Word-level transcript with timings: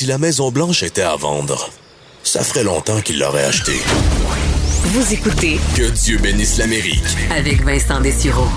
Si 0.00 0.06
la 0.06 0.16
Maison 0.16 0.50
Blanche 0.50 0.82
était 0.82 1.02
à 1.02 1.14
vendre, 1.14 1.68
ça 2.22 2.42
ferait 2.42 2.64
longtemps 2.64 3.02
qu'il 3.02 3.18
l'aurait 3.18 3.44
achetée. 3.44 3.82
Vous 4.82 5.12
écoutez 5.12 5.60
Que 5.76 5.90
Dieu 5.90 6.16
bénisse 6.16 6.56
l'Amérique. 6.56 7.04
avec 7.30 7.62
Vincent 7.62 8.00
Dessureau. 8.00 8.48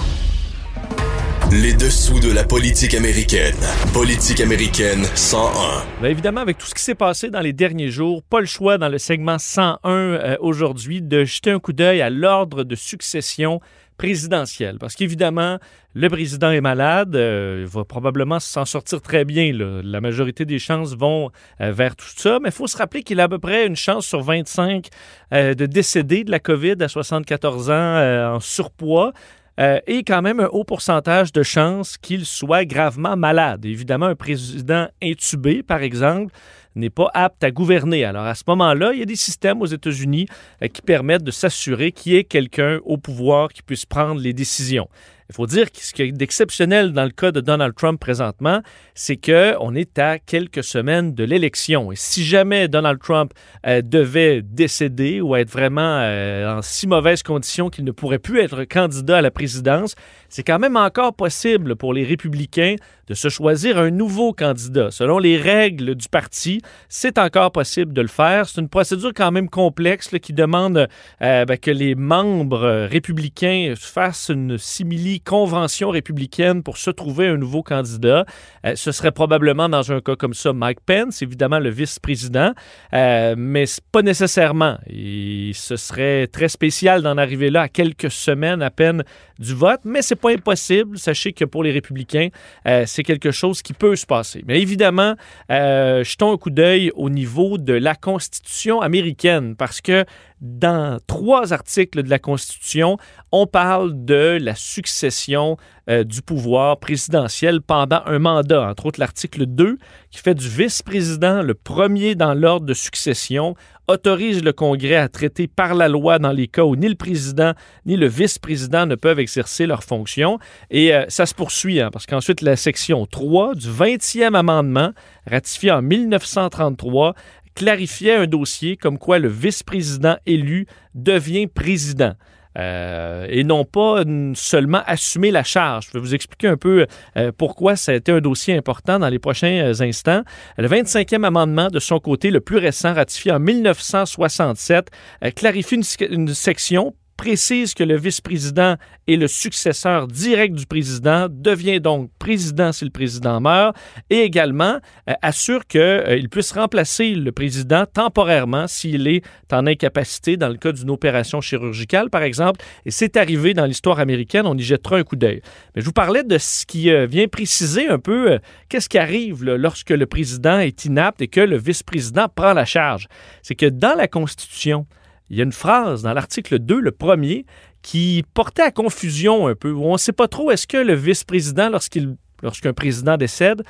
Les 1.52 1.74
dessous 1.74 2.22
de 2.22 2.32
la 2.32 2.46
politique 2.46 2.94
américaine. 2.94 3.58
Politique 3.92 4.40
américaine 4.40 5.06
101. 5.16 5.84
Bien 6.00 6.10
évidemment, 6.12 6.40
avec 6.40 6.58
tout 6.58 6.66
ce 6.66 6.76
qui 6.76 6.82
s'est 6.82 6.96
passé 6.96 7.30
dans 7.30 7.42
les 7.42 7.52
derniers 7.52 7.92
jours, 7.92 8.24
pas 8.24 8.40
le 8.40 8.46
choix 8.46 8.78
dans 8.78 8.88
le 8.88 8.98
segment 8.98 9.38
101 9.38 9.80
euh, 9.84 10.38
aujourd'hui 10.40 11.02
de 11.02 11.26
jeter 11.26 11.52
un 11.52 11.60
coup 11.60 11.74
d'œil 11.74 12.02
à 12.02 12.10
l'ordre 12.10 12.64
de 12.64 12.76
succession 12.76 13.60
présidentielle. 14.04 14.80
Parce 14.80 14.96
qu'évidemment, 14.96 15.60
le 15.94 16.10
président 16.10 16.52
est 16.52 16.60
malade, 16.60 17.16
euh, 17.16 17.60
il 17.62 17.68
va 17.68 17.86
probablement 17.86 18.38
s'en 18.42 18.66
sortir 18.66 19.02
très 19.02 19.24
bien. 19.24 19.54
La 19.54 20.02
majorité 20.02 20.44
des 20.44 20.60
chances 20.60 20.94
vont 20.94 21.32
euh, 21.62 21.72
vers 21.72 21.96
tout 21.96 22.10
ça, 22.14 22.38
mais 22.42 22.50
il 22.50 22.52
faut 22.52 22.68
se 22.68 22.76
rappeler 22.76 23.04
qu'il 23.04 23.22
a 23.22 23.24
à 23.24 23.28
peu 23.30 23.40
près 23.40 23.66
une 23.66 23.78
chance 23.78 24.06
sur 24.06 24.22
25 24.22 24.90
euh, 25.34 25.54
de 25.54 25.66
décéder 25.66 26.26
de 26.26 26.32
la 26.32 26.40
COVID 26.40 26.76
à 26.82 26.90
74 26.90 27.72
ans 27.72 28.34
en 28.36 28.42
surpoids. 28.42 29.14
Euh, 29.60 29.80
et 29.86 30.04
quand 30.04 30.22
même 30.22 30.40
un 30.40 30.48
haut 30.48 30.64
pourcentage 30.64 31.32
de 31.32 31.44
chances 31.44 31.98
qu'il 31.98 32.26
soit 32.26 32.66
gravement 32.66 33.16
malade. 33.16 33.66
Évidemment, 33.66 34.08
un 34.08 34.16
président 34.16 34.88
intubé, 35.02 35.62
par 35.62 35.82
exemple, 35.82 36.34
n'est 36.76 36.90
pas 36.90 37.10
apte 37.14 37.44
à 37.44 37.52
gouverner. 37.52 38.04
Alors 38.04 38.26
à 38.26 38.34
ce 38.34 38.44
moment-là, 38.48 38.94
il 38.94 39.00
y 39.00 39.04
a 39.04 39.06
des 39.06 39.16
systèmes 39.16 39.62
aux 39.62 39.68
États-Unis 39.68 40.28
euh, 40.62 40.68
qui 40.68 40.82
permettent 40.82 41.24
de 41.24 41.32
s'assurer 41.32 41.92
qu'il 41.92 42.14
y 42.14 42.16
ait 42.16 42.24
quelqu'un 42.24 42.80
au 42.84 42.98
pouvoir 42.98 43.50
qui 43.50 43.62
puisse 43.62 43.86
prendre 43.86 44.20
les 44.20 44.34
décisions. 44.34 44.88
Il 45.30 45.36
faut 45.36 45.48
dire 45.48 45.72
que 45.72 45.80
ce 45.80 45.94
qui 45.94 46.04
est 46.04 46.12
d'exceptionnel 46.12 46.92
dans 46.92 47.04
le 47.04 47.12
cas 47.12 47.32
de 47.32 47.42
Donald 47.42 47.74
Trump 47.76 48.00
présentement, 48.00 48.62
c'est 48.94 49.18
qu'on 49.18 49.76
est 49.76 49.98
à 49.98 50.20
quelques 50.20 50.64
semaines 50.64 51.14
de 51.14 51.24
l'élection. 51.24 51.92
Et 51.92 51.96
si 51.96 52.24
jamais 52.24 52.68
Donald 52.68 53.00
Trump 53.00 53.34
euh, 53.66 53.82
devait 53.82 54.42
décéder 54.42 55.22
ou 55.22 55.36
être 55.36 55.50
vraiment 55.50 56.00
euh, 56.02 56.58
en 56.58 56.62
si 56.62 56.88
mauvaise 56.88 57.24
condition 57.24 57.70
qu'il 57.70 57.86
ne 57.86 57.92
pourrait 57.92 58.20
plus 58.20 58.40
être 58.40 58.64
candidat 58.66 59.18
à 59.18 59.22
la 59.22 59.32
présidence, 59.32 59.96
c'est 60.30 60.44
quand 60.44 60.60
même 60.60 60.78
encore 60.78 61.14
possible 61.14 61.76
pour 61.76 61.94
les 61.94 62.04
républicains 62.04 62.76
de 63.08 63.14
se 63.14 63.30
choisir 63.30 63.78
un 63.78 63.92
nouveau 63.92 64.34
candidat. 64.34 64.92
Selon 64.92 65.20
les 65.20 65.38
règles 65.38 65.96
du 65.96 66.08
parti, 66.08 66.62
c'est 66.90 67.18
encore 67.18 67.52
possible 67.52 67.94
de 67.94 68.02
le 68.02 68.08
faire. 68.08 68.48
C'est 68.48 68.62
une 68.62 68.70
procédure 68.70 69.12
quand 69.16 69.32
même 69.32 69.50
complexe 69.50 70.10
qui 70.22 70.34
demande 70.34 70.88
euh, 71.22 71.46
ben, 71.46 71.58
que 71.58 71.72
les 71.72 71.96
membres 71.96 72.88
républicains 72.90 73.74
fassent 73.78 74.30
une 74.30 74.58
simili-convention 74.58 75.90
républicaine 75.90 76.64
pour 76.64 76.78
se 76.78 76.92
trouver 76.92 77.28
un 77.28 77.38
nouveau 77.38 77.64
candidat. 77.64 78.26
Euh, 78.66 78.76
ce 78.76 78.92
serait 78.92 79.12
probablement 79.12 79.70
dans 79.70 79.92
un 79.92 80.02
cas 80.02 80.16
comme 80.16 80.34
ça 80.34 80.54
Mike 80.54 80.80
Pence, 80.86 81.22
évidemment 81.22 81.60
le 81.60 81.70
vice-président, 81.70 82.54
euh, 82.94 83.36
mais 83.38 83.66
pas 83.92 84.02
nécessairement. 84.02 84.78
Et 84.88 85.52
ce 85.54 85.76
serait 85.76 86.28
très 86.28 86.48
spécial 86.48 87.02
d'en 87.02 87.18
arriver 87.18 87.50
là 87.50 87.62
à 87.64 87.68
quelques 87.68 88.12
semaines 88.12 88.62
à 88.62 88.70
peine 88.70 89.04
du 89.40 89.54
vote, 89.54 89.82
mais 89.84 90.02
c'est 90.02 90.16
pas 90.16 90.32
impossible. 90.32 90.98
Sachez 90.98 91.34
que 91.34 91.46
pour 91.46 91.64
les 91.64 91.72
républicains, 91.72 92.30
euh, 92.68 92.86
c'est 92.94 93.04
quelque 93.04 93.32
chose 93.32 93.62
qui 93.64 93.74
peut 93.74 93.96
se 93.96 94.06
passer. 94.06 94.44
Mais 94.48 94.62
évidemment, 94.62 95.16
euh, 95.50 96.04
jetons 96.04 96.32
un 96.32 96.38
coup 96.38 96.52
d'œil 96.52 96.92
au 96.96 97.10
niveau 97.10 97.58
de 97.58 97.74
la 97.74 97.96
Constitution 97.96 98.82
américaine, 98.82 99.56
parce 99.56 99.82
que 99.82 100.06
dans 100.42 101.00
trois 101.08 101.54
articles 101.54 102.04
de 102.04 102.10
la 102.10 102.20
Constitution, 102.20 102.98
on 103.32 103.48
parle 103.48 104.06
de 104.06 104.38
la 104.42 104.56
succession 104.56 105.58
euh, 105.90 106.04
du 106.04 106.22
pouvoir 106.22 106.80
présidentiel 106.80 107.62
pendant 107.62 108.02
un 108.06 108.20
mandat. 108.20 108.70
Entre 108.70 108.86
autres, 108.86 109.00
l'article 109.00 109.46
2, 109.46 109.78
qui 110.12 110.20
fait 110.20 110.36
du 110.36 110.48
vice-président 110.48 111.42
le 111.42 111.54
premier 111.54 112.16
dans 112.16 112.34
l'ordre 112.34 112.66
de 112.66 112.74
succession, 112.74 113.56
autorise 113.88 114.44
le 114.44 114.54
Congrès 114.54 114.96
à 114.96 115.10
traiter 115.10 115.48
par 115.48 115.76
la 115.76 115.88
loi 115.88 116.20
dans 116.20 116.32
les 116.32 116.48
cas 116.48 116.64
où 116.64 116.76
ni 116.76 116.88
le 116.88 116.96
président 116.96 117.54
ni 117.86 117.98
le 117.98 118.08
vice-président 118.08 118.86
ne 118.86 118.96
peuvent 118.96 119.20
exercer 119.20 119.66
leurs 119.66 119.84
fonctions. 119.84 120.40
Et 120.70 120.94
euh, 120.94 121.06
ça 121.10 121.26
se 121.26 121.34
poursuit, 121.36 121.82
hein, 121.82 121.90
parce 121.92 122.06
qu'ensuite, 122.06 122.42
la 122.42 122.56
section 122.56 123.06
3 123.06 123.56
du 123.56 123.68
20e 123.68 124.36
amendement, 124.36 124.92
ratifié 125.30 125.72
en 125.72 125.82
1933, 125.82 127.14
clarifiait 127.56 128.16
un 128.16 128.28
dossier 128.28 128.78
comme 128.78 128.98
quoi 128.98 129.20
le 129.20 129.28
vice-président 129.28 130.18
élu 130.26 130.68
devient 130.96 131.48
président. 131.48 132.14
Euh, 132.58 133.26
et 133.30 133.44
non 133.44 133.66
pas 133.66 134.04
seulement 134.36 134.82
assumer 134.86 135.32
la 135.32 135.44
charge. 135.44 135.88
Je 135.88 135.94
vais 135.94 136.00
vous 136.00 136.14
expliquer 136.14 136.48
un 136.48 136.58
peu 136.58 136.86
euh, 137.18 137.32
pourquoi 137.36 137.76
ça 137.76 137.94
a 137.94 137.96
été 137.96 138.12
un 138.12 138.22
dossier 138.22 138.56
important 138.56 139.00
dans 139.00 139.10
les 139.10 139.20
prochains 139.20 139.60
euh, 139.64 139.82
instants. 139.82 140.24
Le 140.58 140.68
25e 140.68 141.24
amendement, 141.24 141.70
de 141.70 141.80
son 141.80 142.00
côté, 142.00 142.30
le 142.30 142.42
plus 142.42 142.58
récent, 142.58 142.94
ratifié 142.94 143.32
en 143.32 143.40
1967, 143.40 144.92
euh, 145.24 145.32
clarifie 145.32 145.80
une 146.10 146.28
section 146.30 146.94
précise 147.18 147.74
que 147.74 147.84
le 147.84 147.98
vice-président 147.98 148.76
est 149.08 149.16
le 149.16 149.28
successeur 149.28 150.08
direct 150.08 150.56
du 150.56 150.66
président, 150.66 151.28
devient 151.30 151.80
donc 151.80 152.10
président 152.20 152.72
si 152.72 152.86
le 152.86 152.92
président 152.92 153.40
meurt, 153.42 153.76
et 154.10 154.22
également 154.22 154.80
euh, 155.10 155.14
assure 155.22 155.66
qu'il 155.68 156.30
puisse 156.30 156.52
remplacer 156.52 157.12
le 157.12 157.32
président 157.32 157.86
temporairement 157.86 158.68
s'il 158.68 159.08
est 159.08 159.24
en 159.52 159.68
incapacité 159.68 160.38
dans 160.38 160.50
le 160.50 160.56
cas 160.56 160.72
d'une 160.72 160.90
opération 160.90 161.42
chirurgicale, 161.42 162.10
par 162.10 162.24
exemple. 162.24 162.62
Et 162.86 162.92
c'est 162.92 163.18
arrivé 163.18 163.54
dans 163.54 163.66
l'histoire 163.66 164.00
américaine, 164.00 164.46
on 164.46 164.58
y 164.58 164.64
jettera 164.64 164.98
un 164.98 165.04
coup 165.04 165.16
d'œil. 165.16 165.42
Mais 165.76 165.82
je 165.82 165.86
vous 165.86 165.94
parlais 165.94 166.24
de 166.24 166.38
ce 166.38 166.66
qui 166.66 166.90
euh, 166.90 167.06
vient 167.06 167.28
préciser 167.28 167.88
un 167.88 168.00
peu 168.00 168.34
euh, 168.34 168.40
qu'est-ce 168.70 168.90
qui 168.90 168.98
arrive 168.98 169.44
lorsque 169.44 169.92
le 169.92 170.06
président 170.06 170.60
est 170.60 170.86
inapte 170.86 171.22
et 171.22 171.28
que 171.28 171.42
le 171.42 171.58
vice-président 171.58 172.28
prend 172.34 172.54
la 172.54 172.66
charge. 172.66 173.08
C'est 173.42 173.56
que 173.56 173.66
dans 173.66 173.96
la 173.96 174.08
Constitution, 174.08 174.86
il 175.34 175.38
y 175.38 175.42
a 175.42 175.46
une 175.46 175.52
phrase 175.52 176.04
dans 176.04 176.14
l'article 176.14 176.60
2, 176.60 176.80
le 176.80 176.92
premier, 176.92 177.48
qui 177.82 178.24
portait 178.36 178.62
à 178.62 178.72
confusion 178.72 179.48
un 179.48 179.56
peu, 179.56 179.74
on 179.74 179.94
ne 179.94 179.98
sait 179.98 180.12
pas 180.12 180.28
trop 180.28 180.52
est-ce 180.52 180.68
que 180.68 180.78
le 180.78 180.94
vice-président, 180.94 181.70
lorsqu'un 181.70 182.74
président 182.74 183.18
décède, 183.18 183.64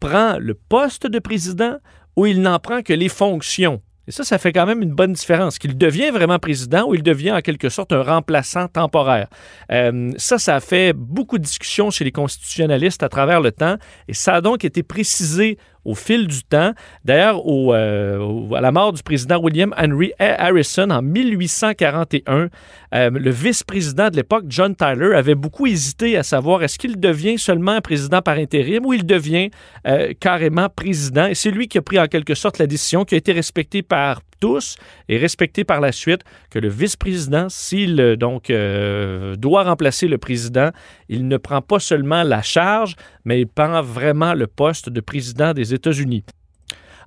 prend 0.00 0.38
le 0.38 0.54
poste 0.54 1.06
de 1.06 1.18
président 1.18 1.76
ou 2.16 2.24
il 2.24 2.40
n'en 2.40 2.58
prend 2.58 2.80
que 2.80 2.94
les 2.94 3.10
fonctions? 3.10 3.82
Et 4.08 4.12
ça, 4.12 4.24
ça 4.24 4.38
fait 4.38 4.52
quand 4.52 4.64
même 4.64 4.80
une 4.80 4.94
bonne 4.94 5.12
différence. 5.12 5.58
Qu'il 5.58 5.76
devient 5.76 6.10
vraiment 6.10 6.38
président 6.38 6.88
ou 6.88 6.94
il 6.94 7.02
devient 7.02 7.32
en 7.32 7.42
quelque 7.42 7.68
sorte 7.68 7.92
un 7.92 8.02
remplaçant 8.02 8.66
temporaire. 8.66 9.28
Euh, 9.70 10.10
ça, 10.16 10.38
ça 10.38 10.56
a 10.56 10.60
fait 10.60 10.94
beaucoup 10.94 11.36
de 11.36 11.44
discussions 11.44 11.90
chez 11.90 12.02
les 12.04 12.12
constitutionnalistes 12.12 13.02
à 13.02 13.10
travers 13.10 13.42
le 13.42 13.52
temps 13.52 13.76
et 14.08 14.14
ça 14.14 14.36
a 14.36 14.40
donc 14.40 14.64
été 14.64 14.82
précisé 14.82 15.58
au 15.84 15.94
fil 15.94 16.26
du 16.26 16.42
temps. 16.42 16.72
D'ailleurs, 17.04 17.42
euh, 17.46 18.54
à 18.54 18.60
la 18.60 18.72
mort 18.72 18.92
du 18.92 19.02
président 19.02 19.38
William 19.40 19.74
Henry 19.78 20.12
Harrison 20.18 20.90
en 20.90 21.02
1841, 21.02 22.48
euh, 22.94 23.10
le 23.10 23.30
vice-président 23.30 24.10
de 24.10 24.16
l'époque, 24.16 24.44
John 24.48 24.74
Tyler, 24.74 25.14
avait 25.14 25.34
beaucoup 25.34 25.66
hésité 25.66 26.16
à 26.16 26.22
savoir 26.22 26.62
est-ce 26.62 26.78
qu'il 26.78 26.98
devient 26.98 27.38
seulement 27.38 27.72
un 27.72 27.80
président 27.80 28.22
par 28.22 28.36
intérim 28.36 28.84
ou 28.84 28.92
il 28.92 29.06
devient 29.06 29.50
euh, 29.86 30.12
carrément 30.18 30.68
président. 30.68 31.26
Et 31.26 31.34
c'est 31.34 31.50
lui 31.50 31.68
qui 31.68 31.78
a 31.78 31.82
pris 31.82 31.98
en 31.98 32.06
quelque 32.06 32.34
sorte 32.34 32.58
la 32.58 32.66
décision 32.66 33.04
qui 33.04 33.14
a 33.14 33.18
été 33.18 33.32
respectée 33.32 33.82
par 33.82 34.20
tous 34.40 34.76
et 35.08 35.18
respectée 35.18 35.64
par 35.64 35.80
la 35.80 35.92
suite 35.92 36.22
que 36.50 36.58
le 36.58 36.68
vice-président, 36.68 37.48
s'il 37.48 38.00
euh, 38.00 38.16
donc 38.16 38.50
euh, 38.50 39.36
doit 39.36 39.64
remplacer 39.64 40.08
le 40.08 40.18
président, 40.18 40.70
il 41.08 41.28
ne 41.28 41.36
prend 41.36 41.62
pas 41.62 41.78
seulement 41.78 42.22
la 42.22 42.42
charge, 42.42 42.96
mais 43.24 43.40
il 43.40 43.46
prend 43.46 43.82
vraiment 43.82 44.34
le 44.34 44.46
poste 44.46 44.88
de 44.88 45.00
président 45.00 45.52
des 45.52 45.74
États-Unis. 45.74 46.24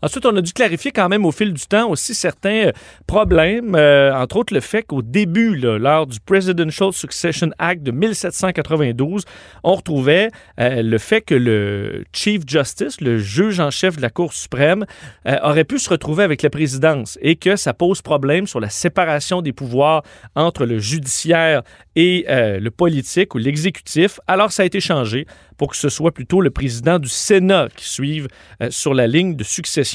Ensuite, 0.03 0.25
on 0.25 0.35
a 0.35 0.41
dû 0.41 0.51
clarifier 0.51 0.91
quand 0.91 1.07
même 1.07 1.25
au 1.25 1.31
fil 1.31 1.53
du 1.53 1.65
temps 1.65 1.89
aussi 1.89 2.13
certains 2.13 2.67
euh, 2.67 2.71
problèmes, 3.07 3.73
euh, 3.73 4.13
entre 4.13 4.35
autres 4.35 4.53
le 4.53 4.59
fait 4.59 4.83
qu'au 4.83 5.01
début, 5.01 5.55
lors 5.55 6.07
du 6.07 6.19
Presidential 6.19 6.91
Succession 6.91 7.51
Act 7.57 7.83
de 7.83 7.91
1792, 7.91 9.23
on 9.63 9.75
retrouvait 9.75 10.29
euh, 10.59 10.81
le 10.81 10.97
fait 10.97 11.21
que 11.21 11.35
le 11.35 12.03
Chief 12.11 12.41
Justice, 12.45 12.99
le 12.99 13.17
juge 13.17 13.61
en 13.61 13.71
chef 13.71 13.95
de 13.95 14.01
la 14.01 14.09
Cour 14.09 14.33
suprême, 14.33 14.85
aurait 15.41 15.63
pu 15.63 15.79
se 15.79 15.89
retrouver 15.89 16.25
avec 16.25 16.41
la 16.41 16.49
présidence 16.49 17.17
et 17.21 17.37
que 17.37 17.55
ça 17.55 17.73
pose 17.73 18.01
problème 18.01 18.45
sur 18.45 18.59
la 18.59 18.69
séparation 18.69 19.41
des 19.41 19.53
pouvoirs 19.53 20.03
entre 20.35 20.65
le 20.65 20.79
judiciaire 20.79 21.61
et 21.95 22.25
le 22.27 22.69
politique 22.69 23.35
ou 23.35 23.37
l'exécutif. 23.37 24.19
Alors, 24.27 24.51
ça 24.51 24.63
a 24.63 24.65
été 24.65 24.81
changé 24.81 25.25
pour 25.57 25.69
que 25.69 25.77
ce 25.77 25.89
soit 25.89 26.11
plutôt 26.11 26.41
le 26.41 26.49
président 26.49 26.99
du 26.99 27.09
Sénat 27.09 27.69
qui 27.75 27.87
suive 27.87 28.27
sur 28.69 28.93
la 28.93 29.07
ligne 29.07 29.35
de 29.35 29.43
succession. 29.43 29.92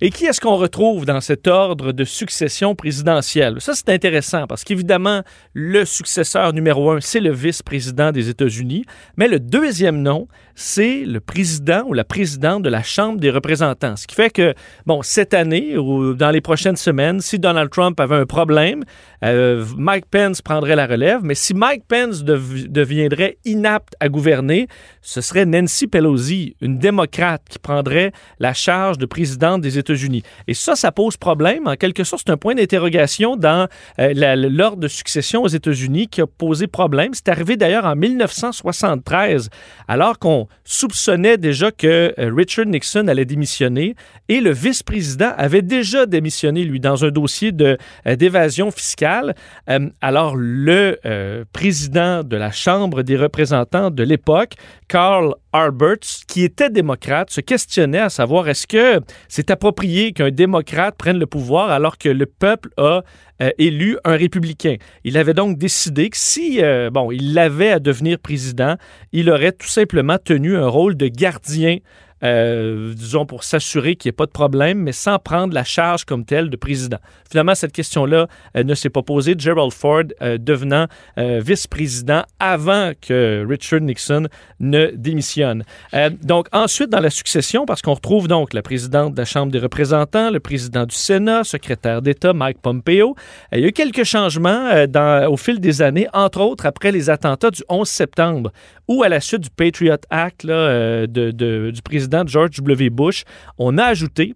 Et 0.00 0.10
qui 0.10 0.26
est-ce 0.26 0.40
qu'on 0.40 0.56
retrouve 0.56 1.06
dans 1.06 1.20
cet 1.22 1.46
ordre 1.46 1.92
de 1.92 2.04
succession 2.04 2.74
présidentielle? 2.74 3.56
Ça, 3.60 3.72
c'est 3.74 3.88
intéressant 3.88 4.46
parce 4.46 4.62
qu'évidemment, 4.62 5.22
le 5.54 5.84
successeur 5.86 6.52
numéro 6.52 6.90
un, 6.90 7.00
c'est 7.00 7.20
le 7.20 7.32
vice-président 7.32 8.12
des 8.12 8.28
États-Unis, 8.28 8.84
mais 9.16 9.26
le 9.26 9.40
deuxième 9.40 10.02
nom, 10.02 10.28
c'est 10.54 11.04
le 11.04 11.20
président 11.20 11.82
ou 11.86 11.94
la 11.94 12.04
présidente 12.04 12.62
de 12.62 12.68
la 12.68 12.82
Chambre 12.82 13.18
des 13.20 13.30
représentants. 13.30 13.96
Ce 13.96 14.06
qui 14.06 14.14
fait 14.14 14.30
que, 14.30 14.54
bon, 14.84 15.02
cette 15.02 15.32
année 15.32 15.78
ou 15.78 16.14
dans 16.14 16.30
les 16.30 16.40
prochaines 16.42 16.76
semaines, 16.76 17.20
si 17.20 17.38
Donald 17.38 17.70
Trump 17.70 17.98
avait 17.98 18.16
un 18.16 18.26
problème, 18.26 18.82
euh, 19.24 19.64
Mike 19.76 20.06
Pence 20.10 20.42
prendrait 20.42 20.76
la 20.76 20.86
relève, 20.86 21.20
mais 21.22 21.34
si 21.34 21.54
Mike 21.54 21.84
Pence 21.88 22.22
deviendrait 22.22 23.38
inapte 23.44 23.94
à 24.00 24.08
gouverner, 24.08 24.66
ce 25.06 25.20
serait 25.20 25.46
Nancy 25.46 25.86
Pelosi, 25.86 26.56
une 26.60 26.78
démocrate, 26.78 27.42
qui 27.48 27.60
prendrait 27.60 28.10
la 28.40 28.52
charge 28.52 28.98
de 28.98 29.06
présidente 29.06 29.60
des 29.60 29.78
États-Unis. 29.78 30.24
Et 30.48 30.54
ça, 30.54 30.74
ça 30.74 30.90
pose 30.90 31.16
problème. 31.16 31.68
En 31.68 31.76
quelque 31.76 32.02
sorte, 32.02 32.24
c'est 32.26 32.32
un 32.32 32.36
point 32.36 32.56
d'interrogation 32.56 33.36
dans 33.36 33.68
euh, 34.00 34.48
l'ordre 34.50 34.78
de 34.78 34.88
succession 34.88 35.44
aux 35.44 35.48
États-Unis 35.48 36.08
qui 36.08 36.22
a 36.22 36.26
posé 36.26 36.66
problème. 36.66 37.10
C'est 37.14 37.28
arrivé 37.28 37.56
d'ailleurs 37.56 37.84
en 37.84 37.94
1973, 37.94 39.48
alors 39.86 40.18
qu'on 40.18 40.48
soupçonnait 40.64 41.36
déjà 41.36 41.70
que 41.70 42.12
euh, 42.18 42.32
Richard 42.34 42.66
Nixon 42.66 43.06
allait 43.06 43.24
démissionner 43.24 43.94
et 44.28 44.40
le 44.40 44.50
vice-président 44.50 45.32
avait 45.36 45.62
déjà 45.62 46.06
démissionné, 46.06 46.64
lui, 46.64 46.80
dans 46.80 47.04
un 47.04 47.10
dossier 47.10 47.52
euh, 47.60 47.76
d'évasion 48.16 48.72
fiscale. 48.72 49.36
alors, 50.00 50.34
le 50.36 50.98
président 51.52 52.24
de 52.24 52.36
la 52.36 52.50
Chambre 52.50 53.02
des 53.02 53.16
représentants 53.16 53.90
de 53.90 54.02
l'époque, 54.02 54.54
Carl 54.88 55.34
Alberts, 55.52 56.24
qui 56.28 56.44
était 56.44 56.70
démocrate, 56.70 57.30
se 57.30 57.40
questionnait 57.40 57.98
à 57.98 58.08
savoir 58.08 58.48
est-ce 58.48 58.66
que 58.66 59.00
c'est 59.28 59.50
approprié 59.50 60.12
qu'un 60.12 60.30
démocrate 60.30 60.96
prenne 60.96 61.18
le 61.18 61.26
pouvoir 61.26 61.70
alors 61.70 61.98
que 61.98 62.08
le 62.08 62.26
peuple 62.26 62.70
a 62.76 63.02
euh, 63.42 63.50
élu 63.58 63.98
un 64.04 64.16
républicain? 64.16 64.76
Il 65.04 65.18
avait 65.18 65.34
donc 65.34 65.58
décidé 65.58 66.10
que 66.10 66.16
si, 66.16 66.62
euh, 66.62 66.90
bon, 66.90 67.10
il 67.10 67.34
l'avait 67.34 67.70
à 67.70 67.78
devenir 67.78 68.18
président, 68.18 68.76
il 69.12 69.30
aurait 69.30 69.52
tout 69.52 69.68
simplement 69.68 70.18
tenu 70.18 70.56
un 70.56 70.68
rôle 70.68 70.96
de 70.96 71.08
gardien 71.08 71.78
euh, 72.22 72.94
disons, 72.94 73.26
pour 73.26 73.44
s'assurer 73.44 73.94
qu'il 73.96 74.08
n'y 74.08 74.14
ait 74.14 74.16
pas 74.16 74.26
de 74.26 74.30
problème, 74.30 74.78
mais 74.78 74.92
sans 74.92 75.18
prendre 75.18 75.52
la 75.52 75.64
charge 75.64 76.04
comme 76.04 76.24
telle 76.24 76.48
de 76.48 76.56
président. 76.56 76.98
Finalement, 77.30 77.54
cette 77.54 77.72
question-là 77.72 78.26
euh, 78.56 78.64
ne 78.64 78.74
s'est 78.74 78.88
pas 78.88 79.02
posée. 79.02 79.34
Gerald 79.36 79.72
Ford 79.72 80.04
euh, 80.22 80.38
devenant 80.38 80.86
vice-président 81.16 82.22
avant 82.38 82.92
que 83.00 83.44
Richard 83.48 83.80
Nixon 83.80 84.28
ne 84.60 84.90
démissionne. 84.94 85.64
donc, 86.22 86.48
ensuite, 86.52 86.90
dans 86.90 87.00
la 87.00 87.10
succession, 87.10 87.66
parce 87.66 87.82
qu'on 87.82 87.94
retrouve 87.94 88.28
donc 88.28 88.52
la 88.52 88.62
présidente 88.62 89.14
de 89.14 89.18
la 89.18 89.24
Chambre 89.24 89.52
des 89.52 89.58
représentants, 89.58 90.30
le 90.30 90.40
président 90.40 90.84
du 90.84 90.94
Sénat, 90.94 91.44
secrétaire 91.44 92.02
d'État 92.02 92.32
Mike 92.32 92.60
Pompeo. 92.60 93.14
il 93.52 93.60
y 93.60 93.64
a 93.64 93.68
eu 93.68 93.72
quelques 93.72 94.04
changements 94.04 94.70
au 95.28 95.36
fil 95.36 95.60
des 95.60 95.82
années, 95.82 96.06
entre 96.12 96.40
autres 96.40 96.66
après 96.66 96.92
les 96.92 97.10
attentats 97.10 97.50
du 97.50 97.62
11 97.68 97.88
septembre, 97.88 98.52
ou 98.88 99.02
à 99.02 99.08
la 99.08 99.20
suite 99.20 99.42
du 99.42 99.50
Patriot 99.50 99.96
Act 100.10 100.46
de, 100.46 101.70
du 101.70 101.82
président 101.82 102.05
George 102.26 102.56
W. 102.58 102.90
Bush, 102.90 103.24
on 103.58 103.78
a 103.78 103.84
ajouté 103.84 104.34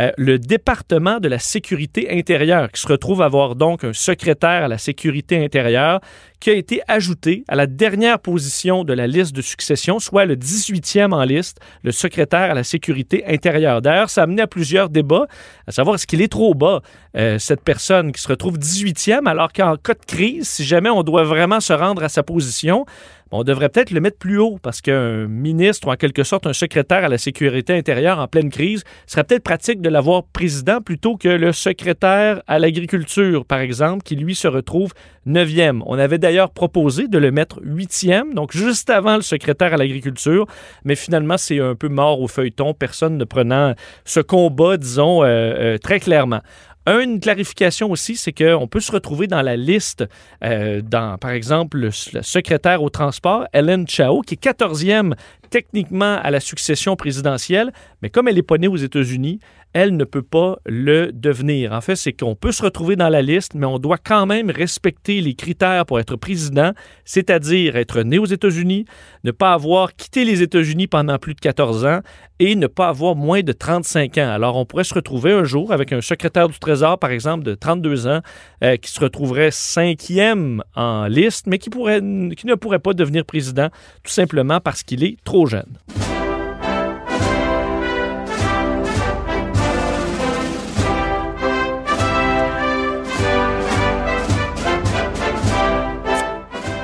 euh, 0.00 0.10
le 0.16 0.38
département 0.38 1.20
de 1.20 1.28
la 1.28 1.38
sécurité 1.38 2.18
intérieure, 2.18 2.72
qui 2.72 2.80
se 2.80 2.88
retrouve 2.88 3.20
à 3.20 3.26
avoir 3.26 3.56
donc 3.56 3.84
un 3.84 3.92
secrétaire 3.92 4.64
à 4.64 4.68
la 4.68 4.78
sécurité 4.78 5.44
intérieure, 5.44 6.00
qui 6.40 6.48
a 6.48 6.54
été 6.54 6.80
ajouté 6.88 7.44
à 7.46 7.56
la 7.56 7.66
dernière 7.66 8.18
position 8.18 8.84
de 8.84 8.94
la 8.94 9.06
liste 9.06 9.36
de 9.36 9.42
succession, 9.42 9.98
soit 9.98 10.24
le 10.24 10.34
18e 10.34 11.12
en 11.12 11.22
liste, 11.24 11.60
le 11.84 11.92
secrétaire 11.92 12.50
à 12.50 12.54
la 12.54 12.64
sécurité 12.64 13.22
intérieure. 13.26 13.82
D'ailleurs, 13.82 14.08
ça 14.08 14.22
a 14.22 14.24
amené 14.24 14.40
à 14.40 14.46
plusieurs 14.46 14.88
débats, 14.88 15.26
à 15.66 15.72
savoir 15.72 15.96
est-ce 15.96 16.06
qu'il 16.06 16.22
est 16.22 16.32
trop 16.32 16.54
bas, 16.54 16.80
euh, 17.18 17.38
cette 17.38 17.62
personne 17.62 18.12
qui 18.12 18.22
se 18.22 18.28
retrouve 18.28 18.56
18e, 18.56 19.28
alors 19.28 19.52
qu'en 19.52 19.76
cas 19.76 19.92
de 19.94 20.06
crise, 20.06 20.48
si 20.48 20.64
jamais 20.64 20.88
on 20.88 21.02
doit 21.02 21.24
vraiment 21.24 21.60
se 21.60 21.74
rendre 21.74 22.02
à 22.02 22.08
sa 22.08 22.22
position, 22.22 22.86
on 23.32 23.44
devrait 23.44 23.70
peut-être 23.70 23.90
le 23.90 24.00
mettre 24.00 24.18
plus 24.18 24.38
haut 24.38 24.58
parce 24.62 24.80
qu'un 24.80 25.26
ministre 25.26 25.88
ou 25.88 25.90
en 25.90 25.96
quelque 25.96 26.22
sorte 26.22 26.46
un 26.46 26.52
secrétaire 26.52 27.04
à 27.04 27.08
la 27.08 27.18
sécurité 27.18 27.74
intérieure 27.74 28.18
en 28.18 28.28
pleine 28.28 28.50
crise 28.50 28.84
serait 29.06 29.24
peut-être 29.24 29.42
pratique 29.42 29.80
de 29.80 29.88
l'avoir 29.88 30.24
président 30.24 30.80
plutôt 30.80 31.16
que 31.16 31.28
le 31.28 31.52
secrétaire 31.52 32.42
à 32.46 32.58
l'agriculture, 32.58 33.44
par 33.46 33.60
exemple, 33.60 34.02
qui 34.02 34.16
lui 34.16 34.34
se 34.34 34.48
retrouve 34.48 34.92
neuvième. 35.24 35.82
On 35.86 35.98
avait 35.98 36.18
d'ailleurs 36.18 36.50
proposé 36.50 37.08
de 37.08 37.18
le 37.18 37.30
mettre 37.30 37.60
huitième, 37.62 38.34
donc 38.34 38.52
juste 38.52 38.90
avant 38.90 39.16
le 39.16 39.22
secrétaire 39.22 39.72
à 39.74 39.76
l'agriculture, 39.76 40.46
mais 40.84 40.94
finalement 40.94 41.38
c'est 41.38 41.60
un 41.60 41.74
peu 41.74 41.88
mort 41.88 42.20
au 42.20 42.28
feuilleton, 42.28 42.74
personne 42.74 43.16
ne 43.16 43.24
prenant 43.24 43.74
ce 44.04 44.20
combat, 44.20 44.76
disons, 44.76 45.22
euh, 45.22 45.26
euh, 45.26 45.78
très 45.78 46.00
clairement. 46.00 46.40
Une 46.86 47.20
clarification 47.20 47.90
aussi, 47.90 48.16
c'est 48.16 48.32
qu'on 48.32 48.66
peut 48.66 48.80
se 48.80 48.90
retrouver 48.90 49.28
dans 49.28 49.42
la 49.42 49.56
liste, 49.56 50.04
euh, 50.42 50.82
dans, 50.82 51.16
par 51.16 51.30
exemple, 51.30 51.78
le, 51.78 51.90
secrétaire 51.92 52.82
au 52.82 52.90
transport, 52.90 53.46
Ellen 53.52 53.86
Chao, 53.86 54.22
qui 54.22 54.34
est 54.34 54.42
14e 54.42 55.14
techniquement 55.52 56.18
à 56.22 56.30
la 56.30 56.40
succession 56.40 56.96
présidentielle, 56.96 57.72
mais 58.00 58.08
comme 58.08 58.26
elle 58.26 58.36
n'est 58.36 58.42
pas 58.42 58.56
née 58.56 58.68
aux 58.68 58.76
États-Unis, 58.76 59.38
elle 59.74 59.96
ne 59.96 60.04
peut 60.04 60.22
pas 60.22 60.56
le 60.66 61.12
devenir. 61.12 61.72
En 61.72 61.80
fait, 61.80 61.96
c'est 61.96 62.12
qu'on 62.12 62.34
peut 62.34 62.52
se 62.52 62.62
retrouver 62.62 62.96
dans 62.96 63.08
la 63.08 63.22
liste, 63.22 63.54
mais 63.54 63.66
on 63.66 63.78
doit 63.78 63.98
quand 63.98 64.26
même 64.26 64.50
respecter 64.50 65.20
les 65.20 65.34
critères 65.34 65.86
pour 65.86 66.00
être 66.00 66.16
président, 66.16 66.72
c'est-à-dire 67.04 67.76
être 67.76 68.02
né 68.02 68.18
aux 68.18 68.26
États-Unis, 68.26 68.86
ne 69.24 69.30
pas 69.30 69.52
avoir 69.52 69.94
quitté 69.94 70.24
les 70.24 70.42
États-Unis 70.42 70.88
pendant 70.88 71.18
plus 71.18 71.34
de 71.34 71.40
14 71.40 71.84
ans 71.84 72.00
et 72.38 72.56
ne 72.56 72.66
pas 72.66 72.88
avoir 72.88 73.14
moins 73.14 73.42
de 73.42 73.52
35 73.52 74.18
ans. 74.18 74.30
Alors, 74.30 74.56
on 74.56 74.64
pourrait 74.64 74.84
se 74.84 74.94
retrouver 74.94 75.32
un 75.32 75.44
jour 75.44 75.72
avec 75.72 75.92
un 75.92 76.00
secrétaire 76.00 76.48
du 76.48 76.58
Trésor, 76.58 76.98
par 76.98 77.10
exemple, 77.10 77.44
de 77.44 77.54
32 77.54 78.08
ans, 78.08 78.20
euh, 78.64 78.76
qui 78.76 78.90
se 78.90 79.00
retrouverait 79.00 79.50
cinquième 79.50 80.62
en 80.74 81.06
liste, 81.06 81.46
mais 81.46 81.58
qui, 81.58 81.70
qui 81.70 82.46
ne 82.46 82.54
pourrait 82.54 82.78
pas 82.78 82.94
devenir 82.94 83.24
président 83.24 83.68
tout 84.02 84.12
simplement 84.12 84.60
parce 84.60 84.82
qu'il 84.82 85.04
est 85.04 85.16
trop 85.24 85.41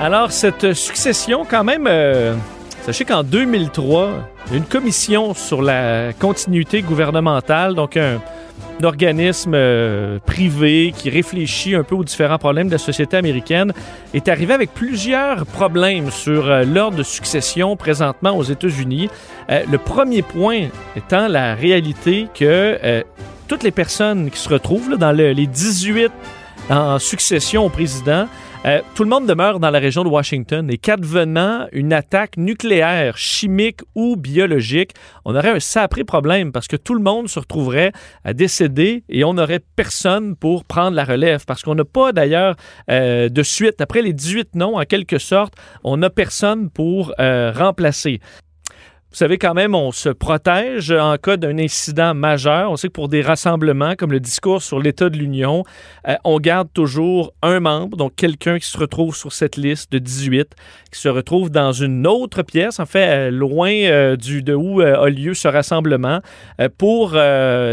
Alors, 0.01 0.31
cette 0.33 0.75
succession, 0.75 1.45
quand 1.45 1.65
même, 1.65 1.87
euh, 1.89 2.35
sachez 2.89 3.05
qu'en 3.05 3.23
2003, 3.23 4.13
il 4.47 4.53
y 4.53 4.55
a 4.55 4.57
une 4.57 4.65
commission 4.65 5.35
sur 5.35 5.61
la 5.61 6.15
continuité 6.15 6.81
gouvernementale, 6.81 7.75
donc 7.75 7.99
un, 7.99 8.19
organisme 8.83 9.53
euh, 9.55 10.19
privé 10.25 10.95
qui 10.97 11.11
réfléchit 11.11 11.75
un 11.75 11.83
peu 11.83 11.97
aux 11.97 12.05
différents 12.05 12.39
problèmes 12.39 12.69
de 12.69 12.73
la 12.73 12.79
société 12.79 13.19
américaine, 13.19 13.75
est 14.15 14.29
arrivé 14.29 14.55
avec 14.55 14.73
plusieurs 14.73 15.45
problèmes 15.45 16.11
sur 16.11 16.49
euh, 16.49 16.65
l'ordre 16.65 16.97
de 16.97 17.03
succession 17.03 17.77
présentement 17.77 18.35
aux 18.35 18.45
États-Unis. 18.45 19.11
le 19.51 19.77
premier 19.77 20.23
point 20.23 20.69
étant 20.97 21.29
la 21.29 21.55
réalité 21.55 22.29
que 22.35 23.05
toutes 23.49 23.65
les 23.65 23.71
personnes 23.71 24.31
qui 24.31 24.39
se 24.39 24.49
retrouvent 24.49 24.97
dans 24.97 25.13
les 25.13 25.47
18 25.47 26.11
en 26.71 26.99
succession 26.99 27.67
au 27.67 27.69
président 27.69 28.29
euh, 28.65 28.81
tout 28.97 29.05
le 29.05 29.09
monde 29.09 29.27
demeure 29.27 29.61
dans 29.61 29.71
la 29.71 29.79
région 29.79 30.03
de 30.03 30.09
Washington 30.09 30.69
et 30.69 30.79
qu'advenant 30.79 31.69
une 31.71 31.93
attaque 31.93 32.37
nucléaire, 32.37 33.17
chimique 33.17 33.81
ou 33.95 34.17
biologique, 34.17 34.95
on 35.25 35.37
aurait 35.37 35.51
un 35.51 35.61
sacré 35.61 36.03
problème 36.03 36.51
parce 36.51 36.67
que 36.67 36.77
tout 36.77 36.95
le 36.95 37.01
monde 37.01 37.29
se 37.29 37.39
retrouverait 37.39 37.93
à 38.25 38.33
décéder 38.33 39.05
et 39.09 39.23
on 39.23 39.35
n'aurait 39.35 39.61
personne 39.77 40.35
pour 40.35 40.65
prendre 40.65 40.97
la 40.97 41.05
relève 41.05 41.45
parce 41.47 41.63
qu'on 41.63 41.77
n'a 41.77 41.85
pas 41.85 42.13
d'ailleurs 42.13 42.57
euh, 42.91 43.29
de 43.29 43.43
suite. 43.45 43.81
Après 43.81 44.03
les 44.03 44.13
18 44.13 44.57
noms, 44.57 44.77
en 44.77 44.85
quelque 44.85 45.19
sorte, 45.19 45.55
on 45.85 45.99
n'a 45.99 46.11
personne 46.11 46.69
pour 46.69 47.13
euh, 47.21 47.53
remplacer. 47.55 48.21
Vous 49.11 49.17
savez, 49.17 49.39
quand 49.39 49.55
même, 49.55 49.75
on 49.75 49.91
se 49.91 50.11
protège 50.11 50.91
en 50.91 51.17
cas 51.17 51.39
d'un 51.39 51.59
incident 51.59 52.13
majeur. 52.13 52.71
On 52.71 52.77
sait 52.77 52.89
que 52.89 52.93
pour 52.93 53.09
des 53.09 53.23
rassemblements 53.23 53.95
comme 53.97 54.13
le 54.13 54.21
discours 54.21 54.61
sur 54.61 54.81
l'état 54.81 55.09
de 55.09 55.17
l'Union, 55.17 55.65
euh, 56.07 56.17
on 56.25 56.39
garde 56.39 56.69
toujours 56.75 57.33
un 57.41 57.59
membre, 57.59 57.97
donc 57.97 58.15
quelqu'un 58.17 58.59
qui 58.59 58.67
se 58.67 58.77
retrouve 58.77 59.17
sur 59.17 59.33
cette 59.33 59.57
liste 59.57 59.91
de 59.93 59.99
18, 59.99 60.55
qui 60.93 61.01
se 61.01 61.09
retrouve 61.09 61.51
dans 61.51 61.73
une 61.73 62.07
autre 62.07 62.43
pièce, 62.43 62.81
en 62.81 62.85
fait, 62.85 63.09
euh, 63.09 63.31
loin 63.31 63.71
euh, 63.71 64.15
du, 64.17 64.43
de 64.43 64.53
où 64.53 64.83
a 64.83 65.09
lieu 65.09 65.33
ce 65.33 65.49
rassemblement, 65.49 66.21
pour 66.77 67.17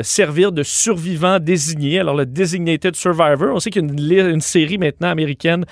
servir 0.04 0.54
de 0.54 0.64
survivant 0.64 1.40
désigné. 1.40 2.00
Alors, 2.00 2.16
le 2.16 2.26
Designated 2.26 2.96
Survivor, 2.96 3.54
on 3.54 3.60
sait 3.60 3.72
qu'il 3.72 3.84
y 4.00 4.20
a 4.22 4.30
une, 4.30 4.42
série 4.42 4.78
maintenant 4.78 5.10
américaine 5.10 5.66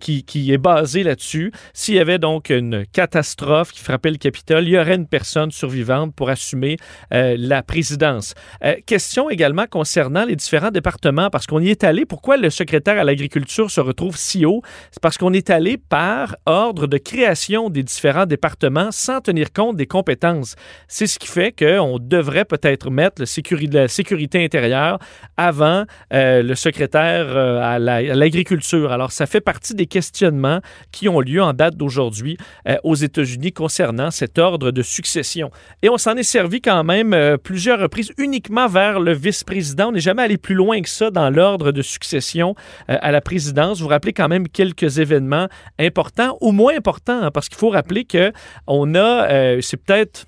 qui, 0.00 0.24
qui 0.24 0.52
est 0.52 0.58
basée 0.58 1.02
là-dessus. 1.02 1.52
S'il 1.72 1.94
y 1.94 2.00
avait 2.00 2.18
donc 2.18 2.50
une 2.50 2.84
catastrophe 2.92 3.70
qui 3.70 3.80
frappait 3.80 4.10
le 4.10 4.16
Capitole, 4.16 4.64
il 4.64 4.70
y 4.70 4.78
aurait 4.78 5.03
une 5.04 5.08
personne 5.08 5.50
survivante 5.50 6.14
pour 6.14 6.30
assumer 6.30 6.76
euh, 7.12 7.36
la 7.38 7.62
présidence. 7.62 8.34
Euh, 8.64 8.76
question 8.86 9.28
également 9.28 9.66
concernant 9.66 10.24
les 10.24 10.36
différents 10.36 10.70
départements, 10.70 11.28
parce 11.28 11.46
qu'on 11.46 11.60
y 11.60 11.68
est 11.68 11.84
allé. 11.84 12.06
Pourquoi 12.06 12.36
le 12.38 12.48
secrétaire 12.48 12.98
à 12.98 13.04
l'agriculture 13.04 13.70
se 13.70 13.80
retrouve 13.80 14.16
si 14.16 14.46
haut? 14.46 14.62
C'est 14.90 15.02
parce 15.02 15.18
qu'on 15.18 15.32
est 15.34 15.50
allé 15.50 15.76
par 15.76 16.36
ordre 16.46 16.86
de 16.86 16.96
création 16.96 17.68
des 17.68 17.82
différents 17.82 18.24
départements 18.26 18.90
sans 18.90 19.20
tenir 19.20 19.52
compte 19.52 19.76
des 19.76 19.86
compétences. 19.86 20.56
C'est 20.88 21.06
ce 21.06 21.18
qui 21.18 21.28
fait 21.28 21.52
qu'on 21.52 21.98
devrait 22.00 22.46
peut-être 22.46 22.90
mettre 22.90 23.20
le 23.20 23.74
la 23.74 23.88
sécurité 23.88 24.44
intérieure 24.44 24.98
avant 25.36 25.84
euh, 26.12 26.42
le 26.42 26.54
secrétaire 26.54 27.36
à 27.36 27.78
l'agriculture. 27.78 28.92
Alors, 28.92 29.12
ça 29.12 29.26
fait 29.26 29.40
partie 29.40 29.74
des 29.74 29.86
questionnements 29.86 30.60
qui 30.92 31.08
ont 31.08 31.20
lieu 31.20 31.42
en 31.42 31.52
date 31.52 31.76
d'aujourd'hui 31.76 32.36
aux 32.84 32.94
États-Unis 32.94 33.52
concernant 33.52 34.10
cet 34.10 34.38
ordre 34.38 34.70
de 34.70 34.82
succession. 34.94 35.50
Et 35.82 35.88
on 35.88 35.98
s'en 35.98 36.16
est 36.16 36.22
servi 36.22 36.60
quand 36.60 36.84
même 36.84 37.36
plusieurs 37.42 37.80
reprises 37.80 38.12
uniquement 38.18 38.68
vers 38.68 39.00
le 39.00 39.12
vice-président. 39.12 39.88
On 39.88 39.92
n'est 39.92 40.00
jamais 40.00 40.22
allé 40.22 40.36
plus 40.36 40.54
loin 40.54 40.80
que 40.80 40.88
ça 40.88 41.10
dans 41.10 41.30
l'ordre 41.30 41.72
de 41.72 41.82
succession 41.82 42.54
à 42.88 43.10
la 43.10 43.20
présidence. 43.20 43.80
Vous 43.80 43.88
rappelez 43.88 44.12
quand 44.12 44.28
même 44.28 44.48
quelques 44.48 44.98
événements 44.98 45.48
importants 45.78 46.38
ou 46.40 46.52
moins 46.52 46.76
importants, 46.76 47.22
hein, 47.22 47.30
parce 47.30 47.48
qu'il 47.48 47.58
faut 47.58 47.70
rappeler 47.70 48.04
que 48.04 48.32
on 48.66 48.94
a, 48.94 49.60
c'est 49.60 49.76
peut-être 49.76 50.26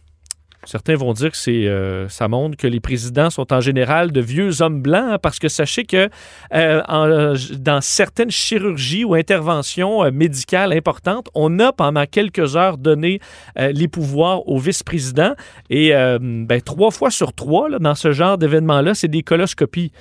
Certains 0.67 0.97
vont 0.97 1.13
dire 1.13 1.31
que 1.31 1.37
c'est, 1.37 1.69
euh, 1.69 2.09
ça 2.09 2.27
montre 2.27 2.57
que 2.57 2.67
les 2.67 2.81
présidents 2.81 3.31
sont 3.31 3.53
en 3.53 3.61
général 3.61 4.11
de 4.11 4.21
vieux 4.21 4.63
hommes 4.63 4.83
blancs, 4.83 5.13
hein, 5.13 5.19
parce 5.23 5.39
que 5.39 5.49
sachez 5.49 5.85
que 5.85 6.09
euh, 6.53 7.37
dans 7.59 7.81
certaines 7.81 8.33
chirurgies 8.33 9.05
ou 9.05 9.15
interventions 9.15 10.05
euh, 10.05 10.11
médicales 10.11 10.73
importantes, 10.73 11.29
on 11.35 11.61
a 11.61 11.73
pendant 11.73 12.05
quelques 12.07 12.57
heures 12.57 12.79
donné 12.79 13.21
les 13.57 13.89
pouvoirs 13.89 14.49
au 14.49 14.59
vice-président. 14.59 15.35
Et 15.71 15.91
ben, 15.91 16.61
trois 16.61 16.91
fois 16.91 17.11
sur 17.11 17.33
trois, 17.33 17.69
dans 17.79 17.95
ce 17.95 18.13
genre 18.13 18.39
d'événement-là, 18.39 18.95
c'est 18.95 19.09
des 19.09 19.23
coloscopies. 19.23 19.93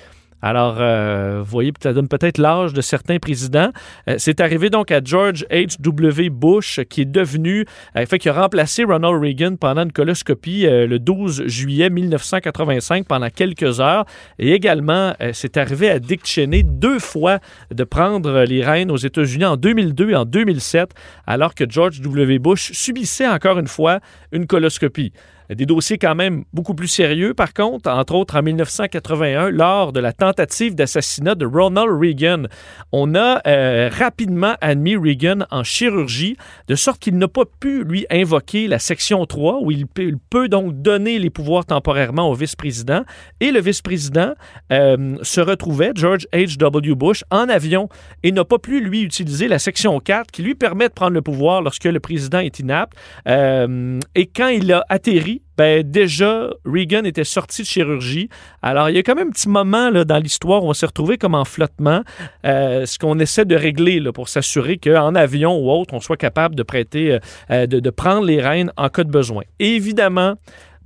Alors, 0.42 0.76
euh, 0.80 1.40
vous 1.42 1.50
voyez, 1.50 1.72
ça 1.82 1.92
donne 1.92 2.08
peut-être 2.08 2.38
l'âge 2.38 2.72
de 2.72 2.80
certains 2.80 3.18
présidents. 3.18 3.70
Euh, 4.08 4.16
c'est 4.18 4.40
arrivé 4.40 4.70
donc 4.70 4.90
à 4.90 5.00
George 5.02 5.46
H.W. 5.50 6.30
Bush, 6.30 6.80
qui 6.88 7.02
est 7.02 7.10
devenu, 7.10 7.64
euh, 7.96 8.06
fait, 8.06 8.18
qui 8.18 8.28
a 8.28 8.32
remplacé 8.32 8.84
Ronald 8.84 9.20
Reagan 9.20 9.56
pendant 9.56 9.82
une 9.84 9.92
coloscopie 9.92 10.66
le 10.66 10.98
12 10.98 11.46
juillet 11.46 11.90
1985 11.90 13.06
pendant 13.06 13.30
quelques 13.30 13.80
heures. 13.80 14.04
Et 14.38 14.52
également, 14.52 15.14
c'est 15.32 15.56
arrivé 15.56 15.90
à 15.90 15.98
Dick 15.98 16.26
Cheney 16.26 16.62
deux 16.62 16.98
fois 16.98 17.38
de 17.70 17.84
prendre 17.84 18.42
les 18.44 18.64
rênes 18.64 18.90
aux 18.90 18.96
États-Unis 18.96 19.44
en 19.44 19.56
2002 19.56 20.10
et 20.10 20.16
en 20.16 20.24
2007, 20.24 20.90
alors 21.26 21.54
que 21.54 21.64
George 21.68 22.00
W. 22.00 22.38
Bush 22.38 22.72
subissait 22.72 23.28
encore 23.28 23.58
une 23.58 23.68
fois 23.68 24.00
une 24.32 24.46
coloscopie. 24.46 25.12
Des 25.50 25.66
dossiers 25.66 25.98
quand 25.98 26.14
même 26.14 26.44
beaucoup 26.52 26.74
plus 26.74 26.88
sérieux, 26.88 27.34
par 27.34 27.54
contre, 27.54 27.90
entre 27.90 28.14
autres 28.14 28.36
en 28.36 28.42
1981, 28.42 29.50
lors 29.50 29.92
de 29.92 30.00
la 30.00 30.12
tentative 30.12 30.74
d'assassinat 30.74 31.34
de 31.34 31.46
Ronald 31.46 31.90
Reagan. 31.90 32.44
On 32.92 33.14
a 33.14 33.40
euh, 33.46 33.88
rapidement 33.92 34.54
admis 34.60 34.96
Reagan 34.96 35.46
en 35.50 35.62
chirurgie, 35.62 36.36
de 36.68 36.74
sorte 36.74 37.00
qu'il 37.00 37.18
n'a 37.18 37.28
pas 37.28 37.44
pu, 37.60 37.84
lui, 37.84 38.06
invoquer 38.10 38.68
la 38.68 38.78
section 38.78 39.24
3, 39.26 39.60
où 39.62 39.70
il 39.70 39.86
peut, 39.86 40.48
donc 40.48 40.80
donner 40.82 41.18
les 41.18 41.30
pouvoirs 41.30 41.64
temporairement 41.64 42.30
au 42.30 42.34
vice-président. 42.34 43.02
Et 43.40 43.50
le 43.50 43.60
vice-président 43.60 44.34
euh, 44.72 45.16
se 45.22 45.40
retrouvait, 45.40 45.92
George 45.94 46.26
H.W. 46.32 46.94
Bush, 46.94 47.24
en 47.30 47.48
avion 47.48 47.88
et 48.22 48.32
n'a 48.32 48.44
pas 48.44 48.58
pu, 48.58 48.80
lui, 48.80 49.02
utiliser 49.02 49.48
la 49.48 49.58
section 49.58 49.98
4 50.00 50.30
qui 50.30 50.42
lui 50.42 50.54
permet 50.54 50.88
de 50.88 50.94
prendre 50.94 51.12
le 51.12 51.22
pouvoir 51.22 51.62
lorsque 51.62 51.84
le 51.84 52.00
président 52.00 52.38
est 52.38 52.58
inapte. 52.58 52.94
Euh, 53.28 53.98
et 54.14 54.26
quand 54.26 54.48
il 54.48 54.72
a 54.72 54.84
atterri, 54.88 55.35
ben 55.56 55.82
déjà, 55.82 56.50
Reagan 56.64 57.04
était 57.04 57.24
sorti 57.24 57.62
de 57.62 57.66
chirurgie. 57.66 58.28
Alors, 58.62 58.90
il 58.90 58.96
y 58.96 58.98
a 58.98 59.02
quand 59.02 59.14
même 59.14 59.28
un 59.28 59.30
petit 59.30 59.48
moment 59.48 59.90
là, 59.90 60.04
dans 60.04 60.18
l'histoire 60.18 60.64
où 60.64 60.68
on 60.68 60.74
s'est 60.74 60.86
retrouvé 60.86 61.16
comme 61.18 61.34
en 61.34 61.44
flottement, 61.44 62.02
euh, 62.44 62.84
ce 62.86 62.98
qu'on 62.98 63.18
essaie 63.18 63.44
de 63.44 63.56
régler 63.56 64.00
là, 64.00 64.12
pour 64.12 64.28
s'assurer 64.28 64.76
qu'en 64.78 65.14
avion 65.14 65.56
ou 65.58 65.70
autre, 65.70 65.94
on 65.94 66.00
soit 66.00 66.16
capable 66.16 66.54
de 66.54 66.62
prêter, 66.62 67.12
euh, 67.12 67.18
euh, 67.50 67.66
de, 67.66 67.80
de, 67.80 67.90
prendre 67.90 68.26
les 68.26 68.40
rênes 68.40 68.70
en 68.76 68.88
cas 68.88 69.04
de 69.04 69.10
besoin. 69.10 69.42
évidemment, 69.58 70.34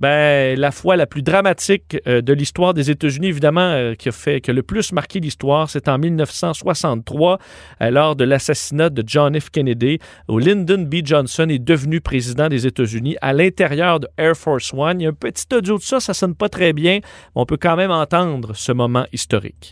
ben, 0.01 0.59
la 0.59 0.71
fois 0.71 0.95
la 0.95 1.05
plus 1.05 1.21
dramatique 1.21 1.95
euh, 2.07 2.21
de 2.21 2.33
l'histoire 2.33 2.73
des 2.73 2.89
États-Unis, 2.89 3.27
évidemment, 3.27 3.61
euh, 3.61 3.93
qui 3.93 4.09
a 4.09 4.11
fait, 4.11 4.41
que 4.41 4.51
le 4.51 4.63
plus 4.63 4.93
marqué 4.93 5.19
l'histoire, 5.19 5.69
c'est 5.69 5.87
en 5.87 5.99
1963, 5.99 7.37
euh, 7.81 7.91
lors 7.91 8.15
de 8.15 8.23
l'assassinat 8.23 8.89
de 8.89 9.03
John 9.05 9.39
F. 9.39 9.51
Kennedy, 9.51 9.99
où 10.27 10.39
Lyndon 10.39 10.87
B. 10.89 11.05
Johnson 11.05 11.47
est 11.49 11.59
devenu 11.59 12.01
président 12.01 12.49
des 12.49 12.65
États-Unis 12.65 13.15
à 13.21 13.31
l'intérieur 13.33 13.99
de 13.99 14.07
Air 14.17 14.35
Force 14.35 14.73
One. 14.73 15.01
Il 15.01 15.03
y 15.03 15.05
a 15.05 15.09
un 15.09 15.13
petit 15.13 15.45
audio 15.53 15.77
de 15.77 15.83
ça, 15.83 15.99
ça 15.99 16.15
sonne 16.15 16.33
pas 16.33 16.49
très 16.49 16.73
bien, 16.73 16.95
mais 16.95 17.01
on 17.35 17.45
peut 17.45 17.57
quand 17.57 17.75
même 17.75 17.91
entendre 17.91 18.55
ce 18.55 18.71
moment 18.71 19.05
historique. 19.13 19.71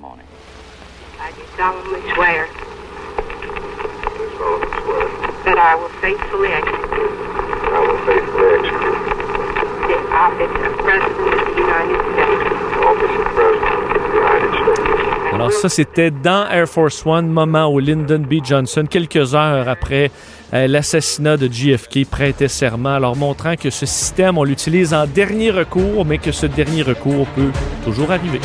I 8.71 9.08
alors 15.34 15.53
ça, 15.53 15.69
c'était 15.69 16.12
dans 16.12 16.48
Air 16.50 16.67
Force 16.67 17.05
One, 17.05 17.27
moment 17.29 17.72
où 17.72 17.79
Lyndon 17.79 18.19
B. 18.19 18.43
Johnson, 18.43 18.86
quelques 18.89 19.34
heures 19.36 19.69
après 19.69 20.12
euh, 20.53 20.67
l'assassinat 20.67 21.38
de 21.38 21.48
JFK, 21.48 22.05
prêtait 22.10 22.48
serment, 22.48 22.96
alors 22.96 23.15
montrant 23.15 23.55
que 23.55 23.69
ce 23.69 23.86
système, 23.86 24.38
on 24.38 24.43
l'utilise 24.43 24.93
en 24.93 25.08
dernier 25.08 25.51
recours, 25.51 26.05
mais 26.05 26.17
que 26.17 26.31
ce 26.31 26.46
dernier 26.46 26.81
recours 26.81 27.25
peut 27.27 27.51
toujours 27.86 28.12
arriver. 28.12 28.41